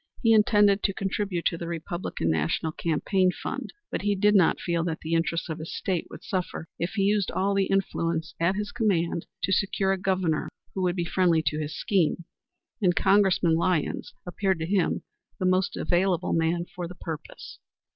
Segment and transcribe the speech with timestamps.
[0.23, 4.83] He intended to contribute to the Republican national campaign fund, but he did not feel
[4.85, 8.55] that the interests of his State would suffer if he used all the influences at
[8.55, 12.25] his command to secure a Governor who would be friendly to his scheme,
[12.81, 15.03] and Congressman Lyons appeared to him
[15.37, 17.59] the most available man for his purpose.